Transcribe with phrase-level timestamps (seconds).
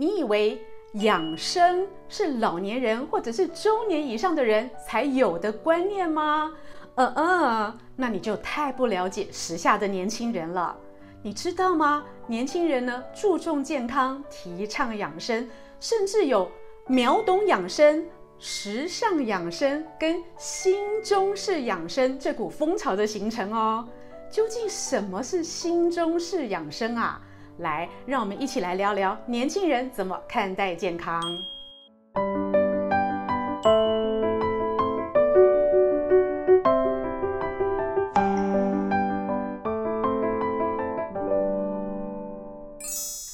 [0.00, 6.52] 你以为养生是老年人或者是中年以上的人才有的观念吗？
[6.94, 10.76] 嗯嗯，那你就太不了解时下的年轻人了。
[11.20, 12.04] 你知道吗？
[12.28, 16.48] 年轻人呢，注重健康，提倡养生，甚至有
[16.86, 18.06] 秒懂养生、
[18.38, 23.84] 时尚养生跟新中式养生这股风潮的形成哦。
[24.30, 27.20] 究竟什么是新中式养生啊？
[27.58, 31.20] 来，让我们一起来聊聊年轻人怎么看待健康。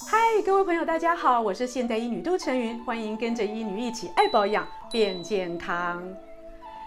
[0.07, 6.03] 嗨各位朋友，大家好，我是现代医女杜丞芸，欢迎跟着医女一起爱保养变健康。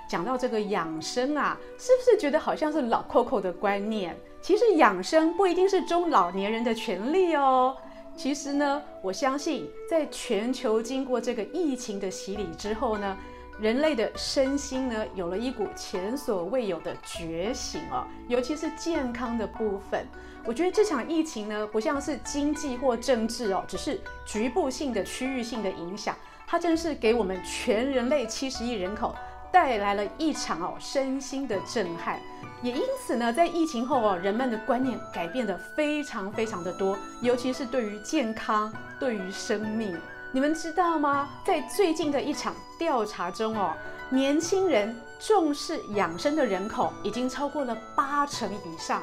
[0.09, 4.17] 讲到这个养生啊，是不是觉得好像是老扣扣的观念？
[4.41, 7.76] 其实养生不一定是中老年人的权利哦。
[8.16, 13.16] 其实呢，我相信在全球经过这个疫情的洗礼之后呢，
[13.59, 20.08] 人类的身心呢，有了一股前所未有的觉醒哦，尤其是健康的部分。
[20.45, 26.16] 我觉得这场疫情呢，不像是经济或政治哦，只是局部性的、区域性的影响，
[26.47, 29.14] 它正是给我们全人类七十亿人口
[29.52, 32.20] 带来了一场哦身心的震撼。
[32.62, 39.95] 也因此呢，在疫情后哦，人们的观念改变得非常非常的多，尤其是对于健康、对于生命。
[40.31, 41.30] 你们知道吗？
[41.45, 43.73] 在最近的一场调查中哦，
[44.09, 49.02] 年轻人重视养生的人口已经超过了八成以上，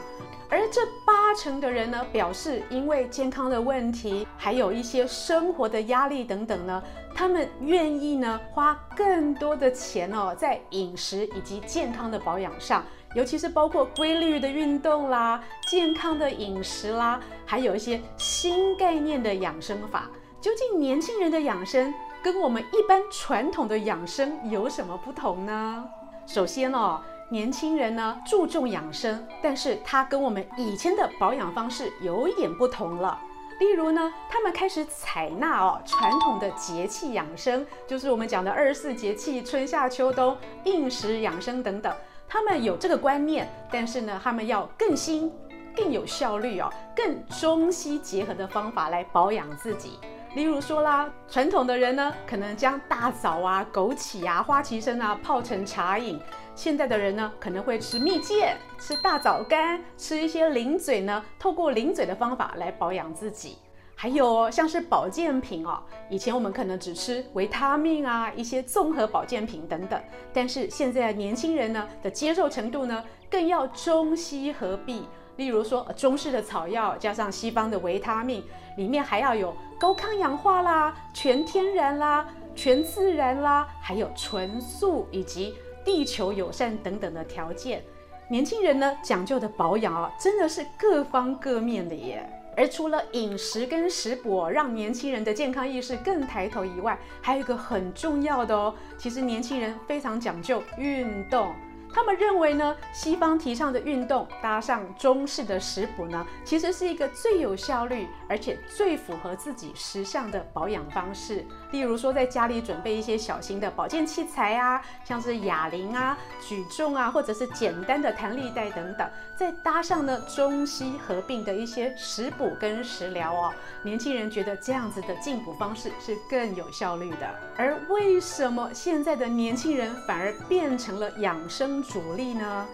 [0.51, 6.83] 而这八成的人呢，表示因为健康的问题，还有一些生活的压力等等呢，
[7.15, 12.85] 他们愿意呢花更多的钱哦，在饮食以及健康的保养上，
[13.15, 20.11] 尤其是包括规律的运动啦、健康的饮食啦，还有一些新概念的养生法。
[20.41, 25.85] 究竟年轻人的养生跟我们一般传统的养生有什么不同呢？
[26.27, 33.19] 首先哦，年轻人呢注重养生，但是他跟我们以前的保养方式有一点不同了。
[33.61, 41.95] 例如呢，他们开始采纳哦传统的节气养生，就是我们讲的二十四节气、春夏秋冬、应时养生等等。
[42.27, 45.33] 他们有这个观念，但是呢，他们要更新、
[45.77, 50.01] 更有效率哦，更中西结合的方法来保养自己。
[50.35, 56.19] 例如说啦，传统的人呢，可能将大枣啊、枸杞啊、花旗参啊泡成茶饮；
[56.57, 63.59] 现在的人呢，可能会吃蜜饯、吃大枣干、吃一些零嘴呢，透过零嘴的方法来保养自己。
[63.95, 65.81] 还有像是保健品哦，
[66.11, 70.03] 以前我们可能只吃维他命啊，一些综合保健品等等，
[70.33, 75.07] 但是现在年轻人呢的接受程度呢，更要中西合璧。
[75.37, 78.45] 例如说，中式的草药加上西方的维他命，
[78.77, 87.83] 里面还要有高抗氧化啦、全天然啦、全自然啦，还有纯素以及地球友善等等的条件。
[88.29, 92.29] 年轻人呢讲究的保养啊，真的是各方各面的耶。
[92.57, 101.53] 而除了饮食跟食补让年轻人的健康意识更抬头以外，还有一个很重要的哦，其实年轻人非常讲究运动。
[101.95, 111.47] 他们认为呢，西方提倡的运动搭上中式的食补呢，其实是一个最有效率，而且最符合自己时尚的保养方式。
[111.71, 123.53] 例如说，在家里准备一些小型的保健器材啊，像是哑铃啊、举重啊，或者是简单的弹力带等等，再搭上呢中西合并的一些食补跟食疗哦，
[123.85, 127.31] 年轻人觉得这样子的进补方式是更有效率的。
[127.57, 132.67] 而为什么现在的年轻人反而变成了养生主力呢？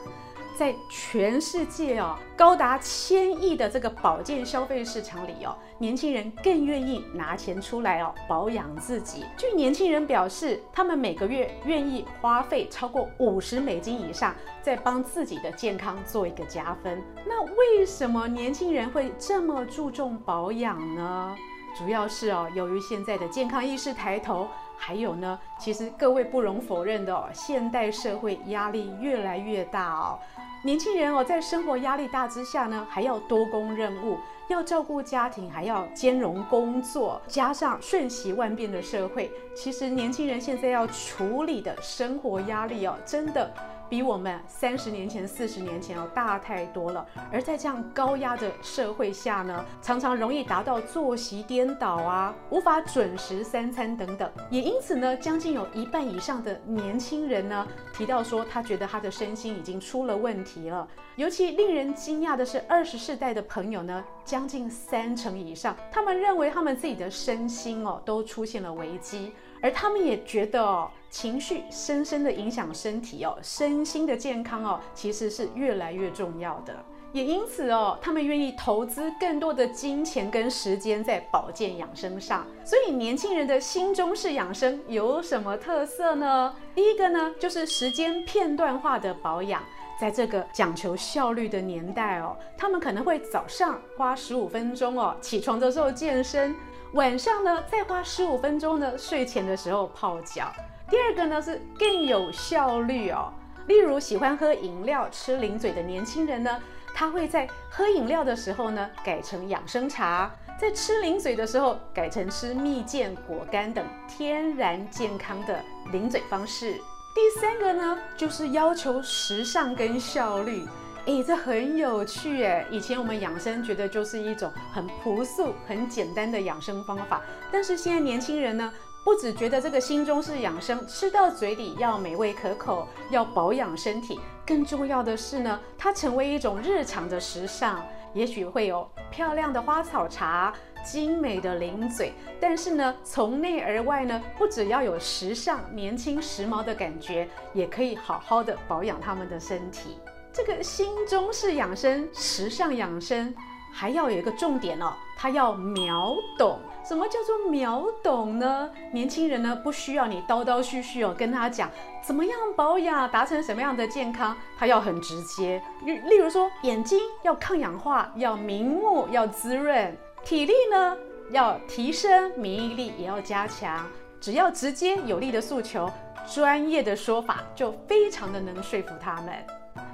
[0.58, 9.24] 在全世界哦，高达千亿的这个保健消费市场里哦，年轻人更愿意拿钱出来哦保养自己。
[9.38, 17.02] 据年轻人表示，他们每个月愿意花费超过五十美金以上，在帮自己的健康做一个加分。
[17.24, 21.34] 那为什么年轻人会这么注重保养呢？
[21.78, 24.46] 主要是哦，由于现在的健康意识抬头。
[24.82, 30.18] 还有呢，其实各位不容否认的哦，现代社会压力越来越大哦。
[30.64, 34.18] 年轻人哦，在生活压力大之下呢，还要多工任务，
[34.48, 43.52] 要照顾家庭，还要兼容工作，加上瞬息万变的社会，其实年轻人现在要处理的生活压力哦，真的
[43.90, 47.04] 比我们三十年前、四十年前要大太多了。
[47.30, 54.30] 而在这样高压的社会下呢，常常容易达到作息颠倒啊，无法准时三餐等等。
[54.48, 60.86] 也因此呢，将近有一半以上的年轻人呢，提到说他觉得他的身心已经出了问题了。
[61.16, 69.32] 尤其令人惊讶的是，二十世代的朋友呢，将近三成以上，他们认为他们自己的身心哦都出现了危机。
[69.62, 76.76] 而他们也觉得哦，情绪深深的影响身体哦，身心的健康哦，其实是越来越重要的。
[77.12, 82.46] 也因此哦，他们愿意投资更多的金钱跟时间在保健养生上。
[82.64, 86.54] 所以，年轻人的新中式养生有什么特色呢？
[86.72, 89.60] 第一个呢，就是时间片段化的保养。
[90.00, 96.56] 在这个讲求效率的年代哦，他们可能会早上花十五分钟哦，起床的时候健身。
[96.94, 100.50] 晚上呢，再花十五分钟呢，睡前的时候泡脚。
[100.88, 103.30] 第二个呢是更有效率哦，
[103.66, 106.58] 例如喜欢喝饮料、吃零嘴的年轻人呢，
[106.94, 115.62] 他会在喝饮料的时候呢改成养生茶，在吃零嘴的时候改成吃蜜饯、果干等天然健康的
[115.92, 116.80] 零嘴方式。
[117.12, 120.66] 第三个呢就是要求时尚跟效率。
[121.06, 122.64] 诶，这很有趣诶。
[122.70, 128.72] 以前我们养生觉得就是一种很朴素、很简单的养生方法，但是现在年轻人呢，
[129.02, 137.82] 不只觉得这个新中式养生吃到嘴里要美味可口，要保养身体，更重要的是呢，它成为一种日常的时尚。
[138.12, 140.52] 也许会有漂亮的花草茶、
[140.84, 149.98] 精美的零嘴，但是呢，从内而外呢，不只要有时尚、年轻、时髦的感觉，也可以好好的保养他们的身体。
[150.32, 153.34] 这个新中式养生、时尚养生，
[153.72, 156.58] 还要有一个重点哦，它要秒懂。
[156.82, 158.70] 什么叫做秒懂呢？
[158.90, 161.70] 年轻人呢，不需要你叨叨絮絮哦，跟他讲
[162.02, 165.62] 怎么样保养，达成什么样的健康，他要很直接。
[165.84, 169.92] 例例如说，眼睛要抗氧化，要明目，要滋润；
[170.24, 170.96] 体力呢，
[171.30, 173.86] 要提升，免疫力也要加强。
[174.20, 175.90] 只要直接有力的诉求，
[176.32, 179.34] 专业的说法就非常的能说服他们。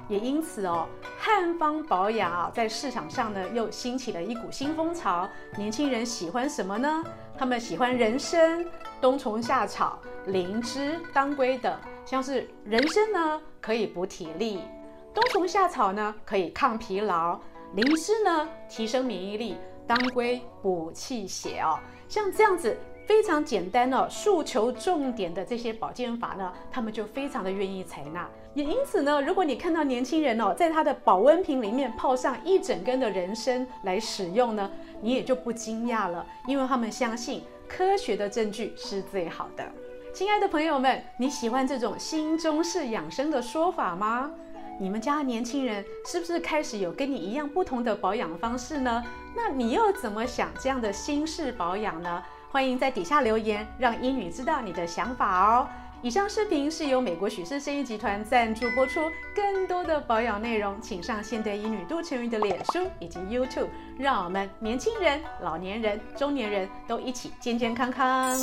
[0.09, 0.87] 也因此哦，
[1.17, 5.27] 汉方保养啊，在市场上呢又兴起了一股新风潮。
[5.57, 7.03] 年轻人喜欢什么呢？
[7.37, 8.65] 他们喜欢人参、
[9.01, 11.77] 冬虫夏草、灵芝、当归等。
[12.05, 14.59] 像是人参呢，可以补体力；
[15.13, 17.37] 冬虫夏草呢，可以抗疲劳；
[17.73, 19.55] 灵芝呢，提升免疫力；
[19.87, 21.79] 当归补气血哦。
[22.09, 22.77] 像这样子。
[23.07, 28.27] 非常简单哦，诉求重点的这些保健法呢，他们就非常的愿意采纳。
[28.53, 34.69] 也因此呢，如果你看到年轻人哦，在他的保温瓶里面泡上一整根的人参来使用呢，
[34.99, 39.63] 你也就不惊讶了，因为他们相信科学的证据是最好的。
[40.13, 44.29] 亲爱的朋友们，你喜欢这种新中式养生的说法吗？
[44.77, 49.01] 你们家的年轻人是不是开始有跟你一样不同的保养方式呢？
[49.37, 52.23] 那你又怎么想这样的新式保养呢？
[52.51, 55.69] 欢迎在底下留言，让医女知道你的想法哦。
[56.01, 59.11] 以上视频是由美国许氏生意集团赞助播出。
[59.35, 63.69] 更多的保养内容，请上现代医女杜成云的脸书以及 YouTube。
[63.99, 68.35] 让我们年轻人、老年人、中年人都一起健健康康。